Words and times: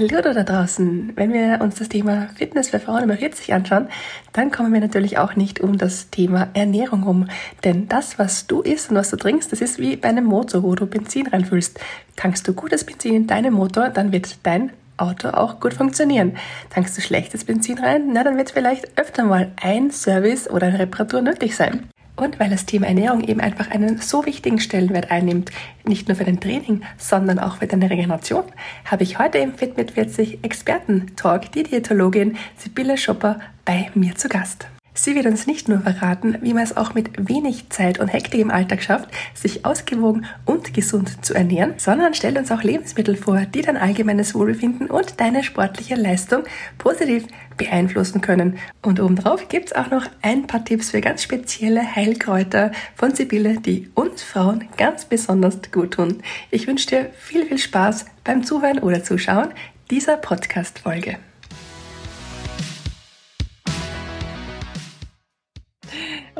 Hallo 0.00 0.32
da 0.32 0.44
draußen! 0.44 1.12
Wenn 1.14 1.34
wir 1.34 1.60
uns 1.60 1.74
das 1.74 1.90
Thema 1.90 2.28
Fitness 2.34 2.70
für 2.70 2.80
Frauen 2.80 3.04
über 3.04 3.18
40 3.18 3.52
anschauen, 3.52 3.88
dann 4.32 4.50
kommen 4.50 4.72
wir 4.72 4.80
natürlich 4.80 5.18
auch 5.18 5.36
nicht 5.36 5.60
um 5.60 5.76
das 5.76 6.08
Thema 6.08 6.48
Ernährung 6.54 7.02
rum. 7.02 7.28
Denn 7.64 7.86
das, 7.86 8.18
was 8.18 8.46
du 8.46 8.62
isst 8.62 8.88
und 8.88 8.96
was 8.96 9.10
du 9.10 9.18
trinkst, 9.18 9.52
das 9.52 9.60
ist 9.60 9.78
wie 9.78 9.96
bei 9.96 10.08
einem 10.08 10.24
Motor, 10.24 10.62
wo 10.62 10.74
du 10.74 10.86
Benzin 10.86 11.26
reinfüllst. 11.26 11.78
Tankst 12.16 12.48
du 12.48 12.54
gutes 12.54 12.84
Benzin 12.84 13.14
in 13.14 13.26
deinen 13.26 13.52
Motor, 13.52 13.90
dann 13.90 14.10
wird 14.10 14.38
dein 14.42 14.70
Auto 14.96 15.28
auch 15.28 15.60
gut 15.60 15.74
funktionieren. 15.74 16.38
Tankst 16.70 16.96
du 16.96 17.02
schlechtes 17.02 17.44
Benzin 17.44 17.78
rein, 17.78 18.10
na 18.10 18.24
dann 18.24 18.38
wird 18.38 18.52
vielleicht 18.52 18.98
öfter 18.98 19.24
mal 19.24 19.52
ein 19.60 19.90
Service 19.90 20.48
oder 20.48 20.68
eine 20.68 20.78
Reparatur 20.78 21.20
nötig 21.20 21.54
sein. 21.54 21.90
Und 22.20 22.38
weil 22.38 22.50
das 22.50 22.66
Thema 22.66 22.86
Ernährung 22.86 23.24
eben 23.24 23.40
einfach 23.40 23.70
einen 23.70 23.96
so 23.96 24.26
wichtigen 24.26 24.60
Stellenwert 24.60 25.10
einnimmt, 25.10 25.50
nicht 25.84 26.06
nur 26.06 26.18
für 26.18 26.24
dein 26.24 26.38
Training, 26.38 26.82
sondern 26.98 27.38
auch 27.38 27.56
für 27.56 27.66
deine 27.66 27.88
Regeneration, 27.88 28.44
habe 28.84 29.04
ich 29.04 29.18
heute 29.18 29.38
im 29.38 29.54
Fit 29.54 29.78
mit 29.78 29.92
40 29.92 30.44
Experten-Talk 30.44 31.50
die 31.52 31.62
Diätologin 31.62 32.36
Sibylle 32.58 32.98
Schopper 32.98 33.40
bei 33.64 33.90
mir 33.94 34.16
zu 34.16 34.28
Gast. 34.28 34.66
Sie 34.92 35.14
wird 35.14 35.26
uns 35.26 35.46
nicht 35.46 35.68
nur 35.68 35.80
verraten, 35.80 36.38
wie 36.42 36.52
man 36.52 36.64
es 36.64 36.76
auch 36.76 36.94
mit 36.94 37.28
wenig 37.28 37.70
Zeit 37.70 38.00
und 38.00 38.08
Hektik 38.08 38.40
im 38.40 38.50
Alltag 38.50 38.82
schafft, 38.82 39.08
sich 39.34 39.64
ausgewogen 39.64 40.26
und 40.44 40.74
gesund 40.74 41.24
zu 41.24 41.32
ernähren, 41.32 41.74
sondern 41.76 42.14
stellt 42.14 42.36
uns 42.36 42.50
auch 42.50 42.62
Lebensmittel 42.62 43.16
vor, 43.16 43.42
die 43.42 43.62
dein 43.62 43.76
allgemeines 43.76 44.34
Wohlbefinden 44.34 44.88
und 44.88 45.20
deine 45.20 45.44
sportliche 45.44 45.94
Leistung 45.94 46.42
positiv 46.78 47.26
beeinflussen 47.56 48.20
können. 48.20 48.58
Und 48.82 49.00
obendrauf 49.00 49.48
gibt 49.48 49.66
es 49.66 49.76
auch 49.76 49.90
noch 49.90 50.06
ein 50.22 50.46
paar 50.46 50.64
Tipps 50.64 50.90
für 50.90 51.00
ganz 51.00 51.22
spezielle 51.22 51.94
Heilkräuter 51.94 52.72
von 52.96 53.14
Sibylle, 53.14 53.60
die 53.60 53.90
uns 53.94 54.22
Frauen 54.22 54.64
ganz 54.76 55.04
besonders 55.04 55.58
gut 55.70 55.92
tun. 55.92 56.22
Ich 56.50 56.66
wünsche 56.66 56.86
dir 56.88 57.10
viel, 57.16 57.46
viel 57.46 57.58
Spaß 57.58 58.06
beim 58.24 58.42
Zuhören 58.42 58.80
oder 58.80 59.04
Zuschauen 59.04 59.50
dieser 59.90 60.16
Podcast-Folge. 60.16 61.18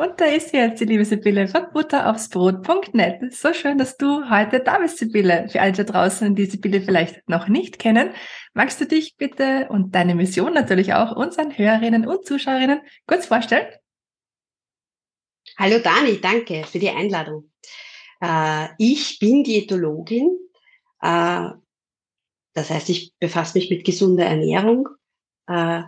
Und 0.00 0.18
da 0.18 0.24
ist 0.24 0.54
jetzt 0.54 0.80
die 0.80 0.86
liebe 0.86 1.04
Sibylle 1.04 1.46
von 1.46 1.70
butteraufsbrot.net. 1.74 3.34
So 3.34 3.52
schön, 3.52 3.76
dass 3.76 3.98
du 3.98 4.30
heute 4.30 4.60
da 4.60 4.78
bist, 4.78 4.96
Sibylle. 4.96 5.46
Für 5.50 5.60
alle 5.60 5.72
da 5.72 5.84
draußen, 5.84 6.34
die 6.34 6.46
Sibylle 6.46 6.80
vielleicht 6.80 7.28
noch 7.28 7.48
nicht 7.48 7.78
kennen, 7.78 8.14
magst 8.54 8.80
du 8.80 8.86
dich 8.86 9.18
bitte 9.18 9.66
und 9.68 9.94
deine 9.94 10.14
Mission 10.14 10.54
natürlich 10.54 10.94
auch 10.94 11.14
unseren 11.14 11.52
Hörerinnen 11.52 12.06
und 12.06 12.24
Zuschauerinnen 12.24 12.80
kurz 13.06 13.26
vorstellen? 13.26 13.66
Hallo 15.58 15.78
Dani, 15.80 16.18
danke 16.18 16.64
für 16.64 16.78
die 16.78 16.88
Einladung. 16.88 17.50
Äh, 18.22 18.68
ich 18.78 19.18
bin 19.18 19.44
Diätologin. 19.44 20.30
Äh, 21.02 21.50
das 22.54 22.70
heißt, 22.70 22.88
ich 22.88 23.12
befasse 23.18 23.58
mich 23.58 23.68
mit 23.68 23.84
gesunder 23.84 24.24
Ernährung. 24.24 24.88
Äh, 25.46 25.82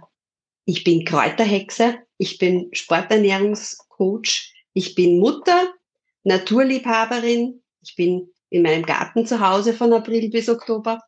ich 0.67 0.85
bin 0.85 1.07
Kräuterhexe. 1.07 2.01
Ich 2.19 2.37
bin 2.37 2.69
Sporternährungs 2.73 3.79
Coach. 4.03 4.53
Ich 4.73 4.97
bin 4.97 5.21
Mutter, 5.21 5.73
Naturliebhaberin. 6.25 7.63
Ich 7.83 7.95
bin 7.95 8.33
in 8.51 8.63
meinem 8.63 8.85
Garten 8.85 9.27
zu 9.27 9.39
Hause 9.39 9.75
von 9.75 9.93
April 9.93 10.29
bis 10.29 10.49
Oktober. 10.49 11.01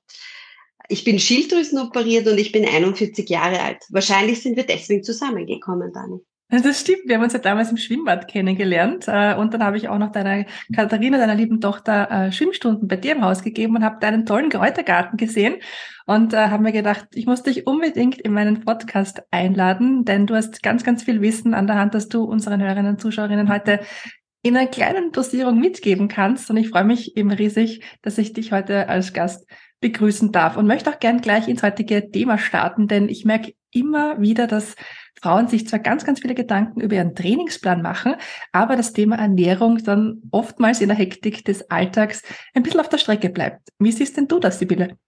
Ich 0.88 1.02
bin 1.02 1.18
Schilddrüsen 1.18 1.80
operiert 1.80 2.28
und 2.28 2.38
ich 2.38 2.52
bin 2.52 2.64
41 2.64 3.28
Jahre 3.28 3.60
alt. 3.60 3.82
Wahrscheinlich 3.88 4.40
sind 4.42 4.56
wir 4.56 4.64
deswegen 4.64 5.02
zusammengekommen, 5.02 5.92
Dani. 5.92 6.20
Das 6.62 6.80
stimmt. 6.80 7.02
Wir 7.06 7.16
haben 7.16 7.24
uns 7.24 7.32
ja 7.32 7.38
damals 7.38 7.70
im 7.70 7.76
Schwimmbad 7.76 8.28
kennengelernt. 8.28 9.06
Äh, 9.08 9.34
und 9.34 9.54
dann 9.54 9.64
habe 9.64 9.76
ich 9.76 9.88
auch 9.88 9.98
noch 9.98 10.12
deiner 10.12 10.44
Katharina, 10.74 11.18
deiner 11.18 11.34
lieben 11.34 11.60
Tochter, 11.60 12.10
äh, 12.10 12.32
Schwimmstunden 12.32 12.86
bei 12.86 12.96
dir 12.96 13.16
im 13.16 13.22
Haus 13.22 13.42
gegeben 13.42 13.76
und 13.76 13.84
habe 13.84 13.98
deinen 14.00 14.26
tollen 14.26 14.50
Kräutergarten 14.50 15.16
gesehen. 15.16 15.56
Und 16.06 16.34
äh, 16.34 16.48
haben 16.48 16.62
mir 16.62 16.72
gedacht, 16.72 17.08
ich 17.14 17.26
muss 17.26 17.42
dich 17.42 17.66
unbedingt 17.66 18.20
in 18.20 18.32
meinen 18.32 18.64
Podcast 18.64 19.22
einladen, 19.30 20.04
denn 20.04 20.26
du 20.26 20.34
hast 20.34 20.62
ganz, 20.62 20.84
ganz 20.84 21.02
viel 21.02 21.22
Wissen 21.22 21.54
an 21.54 21.66
der 21.66 21.76
Hand, 21.76 21.94
dass 21.94 22.08
du 22.08 22.24
unseren 22.24 22.62
Hörerinnen 22.62 22.92
und 22.92 23.00
Zuschauerinnen 23.00 23.48
heute 23.48 23.80
in 24.42 24.56
einer 24.56 24.66
kleinen 24.68 25.10
Dosierung 25.12 25.58
mitgeben 25.58 26.08
kannst. 26.08 26.50
Und 26.50 26.58
ich 26.58 26.68
freue 26.68 26.84
mich 26.84 27.16
eben 27.16 27.32
riesig, 27.32 27.82
dass 28.02 28.18
ich 28.18 28.34
dich 28.34 28.52
heute 28.52 28.90
als 28.90 29.14
Gast 29.14 29.48
begrüßen 29.80 30.30
darf 30.32 30.56
und 30.56 30.66
möchte 30.66 30.90
auch 30.90 31.00
gern 31.00 31.20
gleich 31.20 31.48
ins 31.48 31.62
heutige 31.62 32.10
Thema 32.10 32.38
starten, 32.38 32.88
denn 32.88 33.08
ich 33.08 33.24
merke 33.24 33.54
immer 33.70 34.20
wieder, 34.20 34.46
dass 34.46 34.76
Frauen 35.24 35.48
sich 35.48 35.66
zwar 35.66 35.78
ganz, 35.78 36.04
ganz 36.04 36.20
viele 36.20 36.34
Gedanken 36.34 36.82
über 36.82 36.96
ihren 36.96 37.14
Trainingsplan 37.14 37.80
machen, 37.80 38.16
aber 38.52 38.76
das 38.76 38.92
Thema 38.92 39.16
Ernährung 39.16 39.82
dann 39.82 40.20
oftmals 40.30 40.82
in 40.82 40.88
der 40.88 40.98
Hektik 40.98 41.46
des 41.46 41.70
Alltags 41.70 42.22
ein 42.52 42.62
bisschen 42.62 42.80
auf 42.80 42.90
der 42.90 42.98
Strecke 42.98 43.30
bleibt. 43.30 43.70
Wie 43.78 43.90
siehst 43.90 44.18
denn 44.18 44.28
du 44.28 44.38
das, 44.38 44.58
Sibylle? 44.58 44.98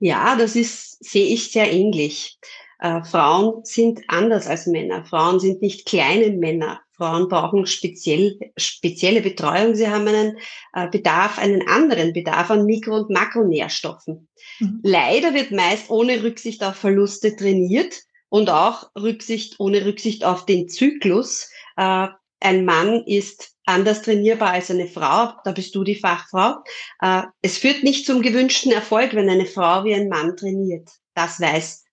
Ja, 0.00 0.36
das 0.36 0.54
ist, 0.54 1.02
sehe 1.02 1.32
ich 1.32 1.50
sehr 1.50 1.72
ähnlich. 1.72 2.38
Äh, 2.78 3.02
Frauen 3.04 3.64
sind 3.64 4.02
anders 4.08 4.48
als 4.48 4.66
Männer. 4.66 5.06
Frauen 5.06 5.40
sind 5.40 5.62
nicht 5.62 5.86
kleine 5.86 6.30
Männer. 6.36 6.83
Frauen 6.96 7.28
brauchen 7.28 7.66
speziell, 7.66 8.38
spezielle 8.56 9.20
Betreuung. 9.20 9.74
Sie 9.74 9.88
haben 9.88 10.06
einen 10.06 10.38
äh, 10.72 10.88
Bedarf, 10.88 11.38
einen 11.38 11.66
anderen 11.66 12.12
Bedarf 12.12 12.50
an 12.50 12.64
Mikro- 12.64 12.96
und 12.96 13.10
Makronährstoffen. 13.10 14.28
Mhm. 14.60 14.80
Leider 14.82 15.34
wird 15.34 15.50
meist 15.50 15.90
ohne 15.90 16.22
Rücksicht 16.22 16.62
auf 16.62 16.76
Verluste 16.76 17.34
trainiert 17.34 18.02
und 18.28 18.50
auch 18.50 18.90
Rücksicht, 18.96 19.56
ohne 19.58 19.84
Rücksicht 19.84 20.24
auf 20.24 20.46
den 20.46 20.68
Zyklus. 20.68 21.50
Äh, 21.76 22.08
ein 22.40 22.64
Mann 22.64 23.02
ist 23.06 23.54
anders 23.64 24.02
trainierbar 24.02 24.50
als 24.52 24.70
eine 24.70 24.86
Frau, 24.86 25.32
da 25.44 25.52
bist 25.52 25.74
du 25.74 25.84
die 25.84 25.96
Fachfrau. 25.96 26.56
Äh, 27.00 27.22
es 27.42 27.58
führt 27.58 27.82
nicht 27.82 28.06
zum 28.06 28.22
gewünschten 28.22 28.70
Erfolg, 28.72 29.14
wenn 29.14 29.30
eine 29.30 29.46
Frau 29.46 29.84
wie 29.84 29.94
ein 29.94 30.08
Mann 30.08 30.36
trainiert. 30.36 30.90
Das 31.14 31.40
weiß 31.40 31.83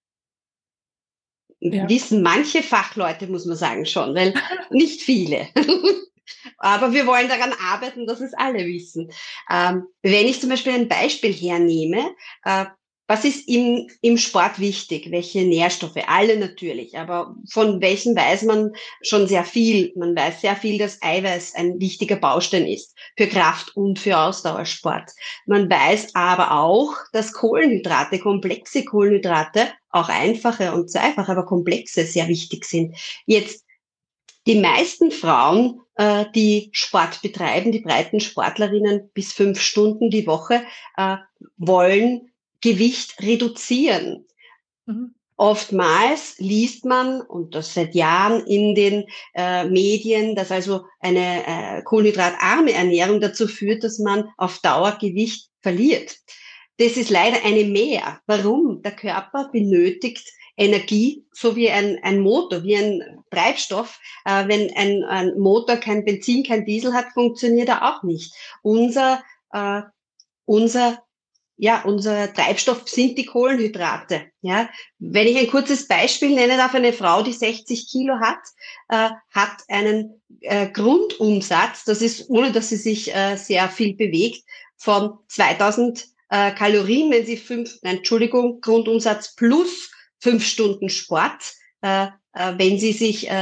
ja. 1.62 1.88
wissen 1.88 2.22
manche 2.22 2.64
Fachleute, 2.64 3.28
muss 3.28 3.46
man 3.46 3.56
sagen, 3.56 3.86
schon, 3.86 4.16
weil 4.16 4.34
nicht 4.70 5.02
viele. 5.02 5.48
Aber 6.58 6.94
wir 6.94 7.08
wollen 7.08 7.28
daran 7.28 7.54
arbeiten, 7.54 8.06
dass 8.06 8.22
es 8.22 8.34
alle 8.34 8.66
wissen. 8.66 9.12
Ähm, 9.50 9.84
wenn 10.02 10.28
ich 10.28 10.40
zum 10.40 10.50
Beispiel 10.50 10.74
ein 10.74 10.88
Beispiel 10.88 11.34
hernehme, 11.34 12.16
äh, 12.44 12.66
was 13.12 13.26
ist 13.26 13.50
im, 13.50 13.90
im 14.02 14.18
Sport 14.18 14.60
wichtig? 14.60 15.12
Welche 15.12 15.42
Nährstoffe? 15.42 15.98
Alle 16.08 16.38
natürlich, 16.38 16.98
aber 16.98 17.36
von 17.50 17.82
welchen 17.82 18.16
weiß 18.16 18.44
man 18.44 18.72
schon 19.02 19.28
sehr 19.28 19.44
viel. 19.44 19.92
Man 19.98 20.16
weiß 20.16 20.40
sehr 20.40 20.56
viel, 20.56 20.78
dass 20.78 21.02
Eiweiß 21.02 21.56
ein 21.56 21.78
wichtiger 21.82 22.16
Baustein 22.16 22.66
ist 22.66 22.96
für 23.18 23.28
Kraft 23.28 23.76
und 23.76 24.00
für 24.00 24.18
Ausdauersport. 24.18 25.12
Man 25.46 25.70
weiß 25.70 26.16
aber 26.16 26.52
auch, 26.58 26.94
dass 27.12 27.34
Kohlenhydrate, 27.34 28.18
komplexe 28.18 28.86
Kohlenhydrate, 28.86 29.68
auch 29.92 30.10
einfache 30.10 30.74
und 30.74 30.90
zweifache, 30.90 31.32
aber 31.32 31.46
komplexe 31.46 32.06
sehr 32.06 32.28
wichtig 32.28 32.66
sind. 32.66 32.96
Jetzt 33.26 33.66
die 34.48 34.60
meisten 34.60 35.12
Frauen, 35.12 35.82
äh, 35.96 36.26
die 36.34 36.70
Sport 36.74 37.22
betreiben, 37.22 37.72
die 37.72 37.82
breiten 37.82 38.20
Sportlerinnen 38.20 39.10
bis 39.14 39.34
fünf 39.34 39.62
Stunden 39.62 40.10
die 40.10 40.26
Woche, 40.26 40.64
äh, 40.98 41.18
wollen 41.58 42.32
Gewicht 42.62 43.22
reduzieren. 43.22 44.26
Mhm. 44.86 45.16
Oftmals 45.38 46.36
liest 46.38 46.86
man, 46.86 47.22
und 47.22 47.56
das 47.56 47.74
seit 47.74 47.96
Jahren 47.96 48.46
in 48.46 48.76
den 48.76 49.06
äh, 49.34 49.64
Medien, 49.66 50.36
dass 50.36 50.52
also 50.52 50.86
eine 51.00 51.46
äh, 51.48 51.82
kohlenhydratarme 51.82 52.74
Ernährung 52.74 53.22
dazu 53.22 53.48
führt, 53.48 53.84
dass 53.84 53.98
man 53.98 54.30
auf 54.38 54.60
Dauer 54.60 55.00
Gewicht 55.02 55.50
verliert. 55.62 56.18
Das 56.82 56.98
ist 56.98 57.12
leider 57.12 57.46
eine 57.46 57.64
Mehr. 57.64 58.22
Warum? 58.26 58.82
Der 58.82 58.94
Körper 58.94 59.50
benötigt 59.52 60.28
Energie, 60.58 61.24
so 61.32 61.56
wie 61.56 61.70
ein, 61.70 62.00
ein 62.02 62.20
Motor, 62.22 62.64
wie 62.64 62.76
ein 62.76 63.24
Treibstoff. 63.30 64.00
Äh, 64.26 64.48
wenn 64.48 64.76
ein, 64.76 65.04
ein 65.04 65.38
Motor 65.38 65.78
kein 65.78 66.04
Benzin, 66.04 66.44
kein 66.44 66.66
Diesel 66.66 66.94
hat, 66.94 67.14
funktioniert 67.14 67.70
er 67.70 67.88
auch 67.88 68.02
nicht. 68.02 68.34
Unser, 68.64 69.24
äh, 69.54 69.82
unser 70.46 71.04
ja, 71.58 71.84
unser 71.84 72.34
Treibstoff 72.34 72.90
sind 72.90 73.20
die 73.20 73.28
Kohlenhydrate. 73.28 74.32
Ja, 74.42 74.68
wenn 74.98 75.28
ich 75.28 75.38
ein 75.38 75.52
kurzes 75.52 75.88
Beispiel 75.88 76.34
nenne 76.34 76.58
darf, 76.58 76.74
eine 76.74 76.94
Frau, 76.94 77.22
die 77.22 77.34
60 77.34 77.92
Kilo 77.92 78.16
hat, 78.20 78.40
äh, 78.90 79.12
hat 79.30 79.58
einen 79.68 80.20
äh, 80.40 80.68
Grundumsatz, 80.72 81.84
das 81.86 82.02
ist, 82.02 82.28
ohne 82.32 82.52
dass 82.52 82.70
sie 82.70 82.78
sich 82.78 83.14
äh, 83.14 83.36
sehr 83.36 83.70
viel 83.70 83.96
bewegt, 83.96 84.44
von 84.78 85.20
2000 85.28 86.08
äh, 86.32 86.52
Kalorien, 86.52 87.12
wenn 87.12 87.26
Sie 87.26 87.38
fünf, 87.38 87.78
nein, 87.84 87.98
Entschuldigung, 87.98 88.62
Grundumsatz 88.62 89.36
plus 89.36 89.92
fünf 90.20 90.46
Stunden 90.46 90.90
Sport, 90.90 91.54
äh, 91.82 92.08
äh, 92.34 92.54
wenn 92.58 92.80
sie 92.80 92.94
sich 92.94 93.30
äh, 93.30 93.34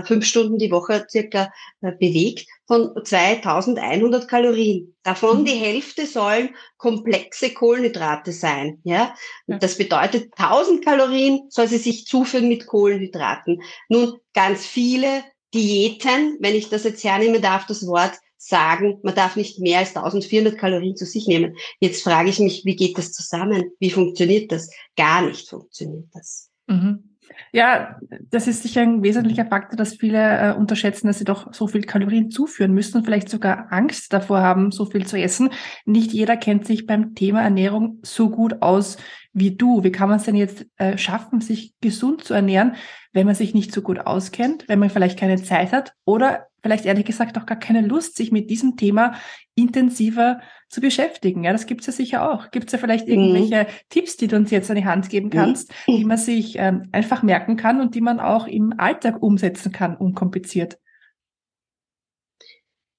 äh, 0.00 0.04
fünf 0.04 0.26
Stunden 0.26 0.58
die 0.58 0.72
Woche 0.72 1.06
circa 1.08 1.52
äh, 1.80 1.92
bewegt, 1.92 2.48
von 2.66 2.92
2100 3.04 4.26
Kalorien. 4.26 4.96
Davon 5.02 5.40
mhm. 5.40 5.44
die 5.44 5.52
Hälfte 5.52 6.06
sollen 6.06 6.56
komplexe 6.78 7.50
Kohlenhydrate 7.50 8.32
sein. 8.32 8.80
Ja? 8.82 9.14
ja? 9.46 9.58
Das 9.58 9.78
bedeutet, 9.78 10.32
1000 10.36 10.84
Kalorien 10.84 11.42
soll 11.50 11.68
sie 11.68 11.78
sich 11.78 12.06
zuführen 12.06 12.48
mit 12.48 12.66
Kohlenhydraten. 12.66 13.62
Nun, 13.88 14.18
ganz 14.34 14.66
viele 14.66 15.22
Diäten, 15.54 16.38
wenn 16.40 16.54
ich 16.54 16.70
das 16.70 16.84
jetzt 16.84 17.04
hernehmen 17.04 17.42
darf, 17.42 17.66
das 17.66 17.86
Wort, 17.86 18.14
sagen, 18.44 18.98
man 19.02 19.14
darf 19.14 19.36
nicht 19.36 19.60
mehr 19.60 19.78
als 19.78 19.94
1400 19.94 20.58
Kalorien 20.58 20.96
zu 20.96 21.06
sich 21.06 21.28
nehmen. 21.28 21.56
Jetzt 21.80 22.02
frage 22.02 22.30
ich 22.30 22.40
mich, 22.40 22.64
wie 22.64 22.76
geht 22.76 22.98
das 22.98 23.12
zusammen? 23.12 23.70
Wie 23.78 23.90
funktioniert 23.90 24.50
das? 24.50 24.70
Gar 24.96 25.22
nicht 25.22 25.48
funktioniert 25.48 26.08
das. 26.12 26.50
Mhm. 26.66 27.12
Ja, 27.52 27.98
das 28.30 28.48
ist 28.48 28.62
sicher 28.62 28.82
ein 28.82 29.02
wesentlicher 29.02 29.46
Faktor, 29.46 29.76
dass 29.76 29.94
viele 29.94 30.18
äh, 30.18 30.54
unterschätzen, 30.54 31.06
dass 31.06 31.18
sie 31.18 31.24
doch 31.24 31.52
so 31.54 31.66
viel 31.66 31.82
Kalorien 31.82 32.30
zuführen 32.30 32.72
müssen 32.72 32.98
und 32.98 33.04
vielleicht 33.04 33.28
sogar 33.28 33.68
Angst 33.70 34.12
davor 34.12 34.40
haben, 34.40 34.70
so 34.70 34.86
viel 34.86 35.06
zu 35.06 35.18
essen. 35.18 35.50
Nicht 35.84 36.12
jeder 36.12 36.36
kennt 36.36 36.66
sich 36.66 36.86
beim 36.86 37.14
Thema 37.14 37.42
Ernährung 37.42 38.00
so 38.02 38.28
gut 38.28 38.60
aus 38.60 38.96
wie 39.32 39.56
du. 39.56 39.82
Wie 39.84 39.92
kann 39.92 40.08
man 40.08 40.18
es 40.18 40.24
denn 40.24 40.34
jetzt 40.34 40.66
äh, 40.76 40.98
schaffen, 40.98 41.40
sich 41.40 41.74
gesund 41.80 42.24
zu 42.24 42.34
ernähren, 42.34 42.74
wenn 43.12 43.26
man 43.26 43.34
sich 43.34 43.54
nicht 43.54 43.72
so 43.72 43.82
gut 43.82 44.00
auskennt, 44.00 44.68
wenn 44.68 44.78
man 44.78 44.90
vielleicht 44.90 45.18
keine 45.18 45.42
Zeit 45.42 45.72
hat 45.72 45.92
oder 46.04 46.48
vielleicht 46.62 46.86
ehrlich 46.86 47.04
gesagt 47.04 47.36
auch 47.36 47.46
gar 47.46 47.58
keine 47.58 47.80
Lust, 47.80 48.16
sich 48.16 48.32
mit 48.32 48.50
diesem 48.50 48.76
Thema 48.76 49.14
intensiver 49.54 50.40
zu 50.68 50.80
beschäftigen. 50.80 51.44
Ja, 51.44 51.52
das 51.52 51.66
gibt's 51.66 51.86
ja 51.86 51.92
sicher 51.92 52.30
auch. 52.30 52.50
Gibt's 52.50 52.72
ja 52.72 52.78
vielleicht 52.78 53.06
mhm. 53.06 53.14
irgendwelche 53.14 53.64
mhm. 53.64 53.74
Tipps, 53.88 54.16
die 54.16 54.28
du 54.28 54.36
uns 54.36 54.50
jetzt 54.50 54.70
an 54.70 54.76
die 54.76 54.84
Hand 54.84 55.10
geben 55.10 55.30
kannst, 55.30 55.70
mhm. 55.86 55.96
die 55.96 56.04
man 56.04 56.18
sich 56.18 56.54
ähm, 56.56 56.88
einfach 56.92 57.22
merken 57.22 57.56
kann 57.56 57.80
und 57.80 57.94
die 57.94 58.00
man 58.00 58.20
auch 58.20 58.46
im 58.46 58.74
Alltag 58.78 59.22
umsetzen 59.22 59.72
kann, 59.72 59.96
unkompliziert? 59.96 60.78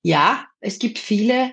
Ja, 0.01 0.45
es 0.59 0.79
gibt 0.79 0.99
viele 0.99 1.51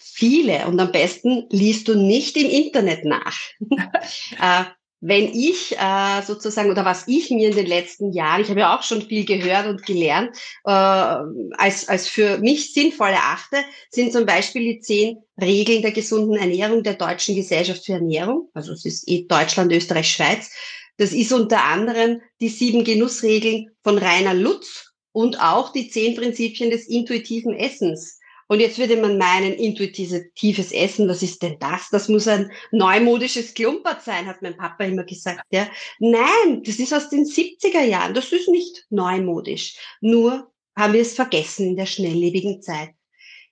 viele 0.00 0.66
und 0.66 0.78
am 0.80 0.92
besten 0.92 1.46
liest 1.50 1.88
du 1.88 1.94
nicht 1.94 2.36
im 2.36 2.48
Internet 2.48 3.04
nach. 3.04 3.36
wenn 5.00 5.32
ich 5.32 5.76
äh, 5.78 6.22
sozusagen 6.26 6.70
oder 6.70 6.84
was 6.84 7.06
ich 7.06 7.30
mir 7.30 7.50
in 7.50 7.56
den 7.56 7.66
letzten 7.66 8.12
Jahren, 8.12 8.42
ich 8.42 8.50
habe 8.50 8.60
ja 8.60 8.76
auch 8.76 8.82
schon 8.82 9.02
viel 9.02 9.24
gehört 9.24 9.66
und 9.66 9.86
gelernt, 9.86 10.36
äh, 10.64 10.70
als, 10.70 11.88
als 11.88 12.08
für 12.08 12.38
mich 12.38 12.72
sinnvoll 12.72 13.10
erachte, 13.10 13.58
sind 13.90 14.12
zum 14.12 14.26
Beispiel 14.26 14.62
die 14.62 14.80
zehn 14.80 15.18
Regeln 15.40 15.82
der 15.82 15.92
gesunden 15.92 16.36
Ernährung 16.36 16.82
der 16.82 16.94
Deutschen 16.94 17.36
Gesellschaft 17.36 17.86
für 17.86 17.94
Ernährung. 17.94 18.50
Also 18.54 18.72
es 18.72 18.84
ist 18.84 19.08
eh 19.08 19.26
Deutschland, 19.28 19.72
Österreich, 19.72 20.10
Schweiz. 20.10 20.50
Das 20.96 21.12
ist 21.12 21.32
unter 21.32 21.62
anderem 21.62 22.20
die 22.40 22.48
sieben 22.48 22.82
Genussregeln 22.82 23.70
von 23.84 23.98
Rainer 23.98 24.34
Lutz 24.34 24.94
und 25.12 25.40
auch 25.40 25.70
die 25.72 25.88
zehn 25.88 26.16
Prinzipien 26.16 26.70
des 26.70 26.88
intuitiven 26.88 27.54
Essens 27.54 28.17
und 28.48 28.60
jetzt 28.60 28.78
würde 28.78 28.96
man 28.96 29.18
meinen, 29.18 29.52
intuitives 29.52 30.72
Essen, 30.72 31.06
was 31.06 31.22
ist 31.22 31.42
denn 31.42 31.58
das? 31.60 31.90
Das 31.90 32.08
muss 32.08 32.26
ein 32.26 32.50
neumodisches 32.72 33.52
Klumpert 33.52 34.02
sein, 34.02 34.26
hat 34.26 34.40
mein 34.40 34.56
Papa 34.56 34.84
immer 34.84 35.04
gesagt. 35.04 35.42
Ja. 35.50 35.68
Nein, 35.98 36.62
das 36.64 36.76
ist 36.78 36.94
aus 36.94 37.10
den 37.10 37.24
70er 37.24 37.84
Jahren. 37.84 38.14
Das 38.14 38.32
ist 38.32 38.48
nicht 38.48 38.86
neumodisch. 38.88 39.76
Nur 40.00 40.50
haben 40.74 40.94
wir 40.94 41.02
es 41.02 41.14
vergessen 41.14 41.68
in 41.68 41.76
der 41.76 41.86
schnelllebigen 41.86 42.62
Zeit. 42.62 42.90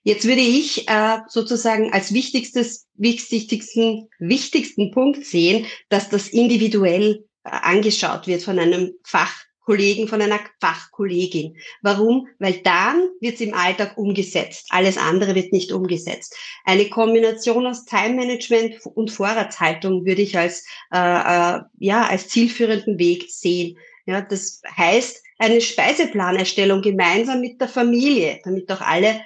Jetzt 0.01 0.25
würde 0.25 0.41
ich 0.41 0.87
äh, 0.87 1.19
sozusagen 1.27 1.93
als 1.93 2.13
wichtigstes, 2.13 2.87
wichtigsten, 2.95 4.07
wichtigsten 4.17 4.91
Punkt 4.91 5.25
sehen, 5.25 5.67
dass 5.89 6.09
das 6.09 6.29
individuell 6.29 7.25
äh, 7.43 7.49
angeschaut 7.49 8.25
wird 8.25 8.41
von 8.41 8.57
einem 8.57 8.93
Fach 9.03 9.35
Kollegen, 9.67 10.07
von 10.07 10.21
einer 10.21 10.39
Fachkollegin. 10.61 11.57
Warum? 11.81 12.29
Weil 12.39 12.61
dann 12.63 13.09
wird 13.19 13.35
es 13.35 13.41
im 13.41 13.53
Alltag 13.53 13.97
umgesetzt. 13.97 14.67
Alles 14.69 14.97
andere 14.97 15.35
wird 15.35 15.51
nicht 15.51 15.73
umgesetzt. 15.73 16.37
Eine 16.63 16.89
Kombination 16.89 17.67
aus 17.67 17.83
Time 17.83 18.15
Management 18.15 18.79
und 18.85 19.11
Vorratshaltung 19.11 20.05
würde 20.05 20.21
ich 20.21 20.37
als, 20.37 20.65
äh, 20.93 20.97
äh, 20.97 21.59
ja, 21.79 22.07
als 22.07 22.29
zielführenden 22.29 22.97
Weg 22.97 23.25
sehen. 23.27 23.77
Ja, 24.05 24.21
das 24.21 24.61
heißt, 24.77 25.21
eine 25.37 25.59
Speiseplanerstellung 25.59 26.81
gemeinsam 26.81 27.41
mit 27.41 27.59
der 27.59 27.67
Familie, 27.67 28.39
damit 28.45 28.71
auch 28.71 28.79
alle 28.79 29.19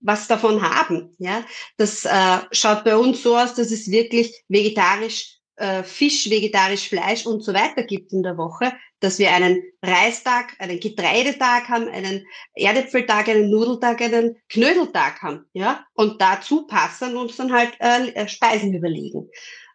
was 0.00 0.26
davon 0.26 0.62
haben. 0.62 1.14
Ja, 1.18 1.44
das 1.76 2.06
äh, 2.06 2.38
schaut 2.50 2.82
bei 2.84 2.96
uns 2.96 3.22
so 3.22 3.36
aus, 3.36 3.54
dass 3.56 3.70
es 3.70 3.90
wirklich 3.90 4.42
vegetarisch 4.48 5.41
äh, 5.62 5.84
Fisch, 5.84 6.28
vegetarisch 6.28 6.88
Fleisch 6.88 7.24
und 7.24 7.44
so 7.44 7.54
weiter 7.54 7.84
gibt 7.84 8.12
in 8.12 8.24
der 8.24 8.36
Woche, 8.36 8.72
dass 8.98 9.20
wir 9.20 9.30
einen 9.30 9.62
Reistag, 9.80 10.56
einen 10.58 10.80
Getreidetag 10.80 11.68
haben, 11.68 11.88
einen 11.88 12.26
Erdäpfeltag, 12.54 13.28
einen 13.28 13.48
Nudeltag, 13.48 14.00
einen 14.02 14.36
Knödeltag 14.48 15.22
haben, 15.22 15.44
ja, 15.52 15.86
und 15.94 16.20
dazu 16.20 16.66
passen 16.66 17.16
uns 17.16 17.36
dann 17.36 17.52
halt 17.52 17.74
äh, 17.78 18.08
äh, 18.08 18.28
Speisen 18.28 18.74
überlegen. 18.74 19.30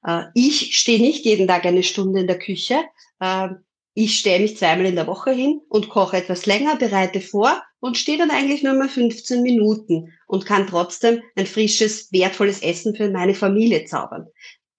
Äh, 0.06 0.24
ich 0.34 0.78
stehe 0.78 1.00
nicht 1.00 1.24
jeden 1.24 1.48
Tag 1.48 1.66
eine 1.66 1.84
Stunde 1.84 2.20
in 2.20 2.28
der 2.28 2.40
Küche. 2.40 2.84
Äh, 3.22 3.50
ich 3.94 4.20
stelle 4.20 4.42
mich 4.42 4.58
zweimal 4.58 4.88
in 4.88 4.96
der 4.96 5.08
Woche 5.08 5.32
hin 5.32 5.62
und 5.70 5.90
koche 5.90 6.18
etwas 6.18 6.46
länger, 6.46 6.76
bereite 6.76 7.22
vor 7.22 7.64
und 7.80 7.98
stehe 7.98 8.18
dann 8.18 8.32
eigentlich 8.32 8.62
nur 8.62 8.74
mal 8.74 8.90
15 8.90 9.42
Minuten 9.42 10.14
und 10.28 10.46
kann 10.46 10.68
trotzdem 10.68 11.22
ein 11.36 11.48
frisches, 11.48 12.12
wertvolles 12.12 12.62
Essen 12.62 12.96
für 12.96 13.10
meine 13.10 13.34
Familie 13.34 13.86
zaubern. 13.86 14.28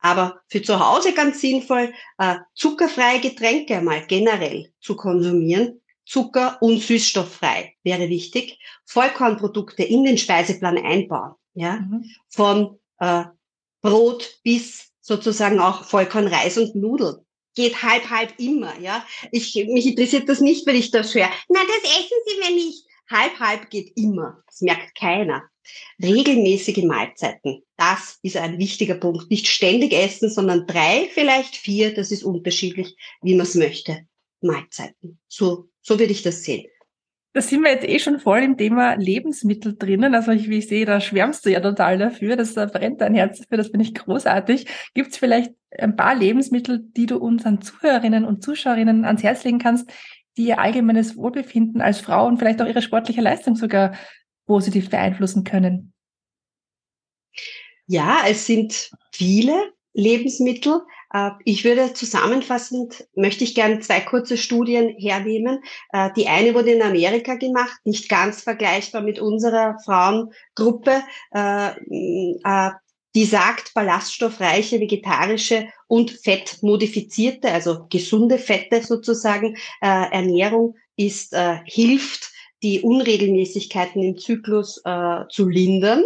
Aber 0.00 0.40
für 0.48 0.62
zu 0.62 0.78
Hause 0.78 1.12
ganz 1.12 1.40
sinnvoll, 1.40 1.92
äh, 2.18 2.36
zuckerfreie 2.54 3.20
Getränke 3.20 3.80
mal 3.80 4.06
generell 4.06 4.72
zu 4.80 4.96
konsumieren. 4.96 5.80
Zucker- 6.08 6.56
und 6.62 6.80
Süßstofffrei 6.80 7.74
wäre 7.82 8.08
wichtig. 8.08 8.58
Vollkornprodukte 8.86 9.82
in 9.82 10.04
den 10.04 10.16
Speiseplan 10.16 10.78
einbauen. 10.78 11.34
Ja? 11.52 11.80
Mhm. 11.80 12.10
Von 12.30 12.78
äh, 12.98 13.24
Brot 13.82 14.40
bis 14.42 14.90
sozusagen 15.00 15.60
auch 15.60 15.84
Vollkornreis 15.84 16.56
und 16.56 16.74
Nudeln. 16.74 17.16
Geht 17.54 17.82
halb, 17.82 18.08
halb 18.08 18.32
immer. 18.38 18.78
Ja? 18.78 19.04
Ich, 19.32 19.54
mich 19.54 19.86
interessiert 19.86 20.28
das 20.28 20.40
nicht, 20.40 20.66
wenn 20.66 20.76
ich 20.76 20.90
das 20.90 21.14
höre. 21.14 21.30
Na, 21.48 21.60
das 21.60 21.90
essen 21.90 22.16
Sie 22.26 22.38
mir 22.40 22.54
nicht. 22.54 22.84
Halb, 23.10 23.38
halb 23.38 23.70
geht 23.70 23.92
immer. 23.96 24.42
Das 24.46 24.60
merkt 24.62 24.96
keiner. 24.98 25.42
Regelmäßige 26.02 26.84
Mahlzeiten, 26.84 27.62
das 27.76 28.18
ist 28.22 28.36
ein 28.36 28.58
wichtiger 28.58 28.94
Punkt. 28.94 29.30
Nicht 29.30 29.48
ständig 29.48 29.92
essen, 29.92 30.30
sondern 30.30 30.66
drei, 30.66 31.08
vielleicht 31.12 31.56
vier, 31.56 31.94
das 31.94 32.10
ist 32.10 32.22
unterschiedlich, 32.22 32.96
wie 33.22 33.34
man 33.34 33.46
es 33.46 33.54
möchte. 33.54 34.06
Mahlzeiten. 34.40 35.18
So, 35.28 35.68
so 35.82 35.98
würde 35.98 36.12
ich 36.12 36.22
das 36.22 36.42
sehen. 36.42 36.66
Da 37.34 37.42
sind 37.42 37.62
wir 37.62 37.70
jetzt 37.70 37.86
eh 37.86 37.98
schon 37.98 38.18
voll 38.18 38.40
im 38.40 38.56
Thema 38.56 38.94
Lebensmittel 38.94 39.76
drinnen. 39.76 40.14
Also 40.14 40.32
ich, 40.32 40.48
wie 40.48 40.58
ich 40.58 40.68
sehe, 40.68 40.86
da 40.86 41.00
schwärmst 41.00 41.44
du 41.44 41.50
ja 41.50 41.60
total 41.60 41.98
dafür. 41.98 42.36
Das 42.36 42.54
brennt 42.54 43.00
dein 43.00 43.14
Herz 43.14 43.38
dafür. 43.38 43.58
Das 43.58 43.68
finde 43.68 43.84
ich 43.84 43.94
großartig. 43.94 44.66
Gibt 44.94 45.12
es 45.12 45.18
vielleicht 45.18 45.52
ein 45.76 45.94
paar 45.94 46.14
Lebensmittel, 46.14 46.80
die 46.96 47.06
du 47.06 47.18
unseren 47.18 47.60
Zuhörerinnen 47.60 48.24
und 48.24 48.42
Zuschauerinnen 48.42 49.04
ans 49.04 49.22
Herz 49.22 49.44
legen 49.44 49.58
kannst, 49.58 49.90
die 50.38 50.46
ihr 50.46 50.58
allgemeines 50.58 51.16
Wohlbefinden 51.16 51.80
als 51.82 52.00
Frau 52.00 52.26
und 52.26 52.38
vielleicht 52.38 52.62
auch 52.62 52.66
ihre 52.66 52.82
sportliche 52.82 53.20
Leistung 53.20 53.56
sogar 53.56 53.94
positiv 54.48 54.90
beeinflussen 54.90 55.44
können? 55.44 55.92
Ja, 57.86 58.22
es 58.26 58.46
sind 58.46 58.90
viele 59.12 59.72
Lebensmittel. 59.92 60.80
Äh, 61.12 61.30
ich 61.44 61.64
würde 61.64 61.94
zusammenfassend, 61.94 63.06
möchte 63.14 63.44
ich 63.44 63.54
gerne 63.54 63.80
zwei 63.80 64.00
kurze 64.00 64.36
Studien 64.36 64.94
hernehmen. 64.98 65.60
Äh, 65.92 66.10
die 66.16 66.26
eine 66.28 66.54
wurde 66.54 66.72
in 66.72 66.82
Amerika 66.82 67.36
gemacht, 67.36 67.78
nicht 67.84 68.08
ganz 68.08 68.42
vergleichbar 68.42 69.02
mit 69.02 69.18
unserer 69.20 69.78
Frauengruppe. 69.84 71.02
Äh, 71.30 71.70
die 73.14 73.24
sagt, 73.24 73.72
ballaststoffreiche, 73.74 74.80
vegetarische 74.80 75.68
und 75.88 76.10
fettmodifizierte, 76.10 77.50
also 77.50 77.86
gesunde 77.88 78.38
Fette 78.38 78.82
sozusagen, 78.84 79.56
Ernährung 79.80 80.76
ist, 80.94 81.34
hilft, 81.64 82.30
die 82.62 82.80
Unregelmäßigkeiten 82.80 84.02
im 84.02 84.18
Zyklus 84.18 84.80
äh, 84.84 85.24
zu 85.30 85.48
lindern. 85.48 86.02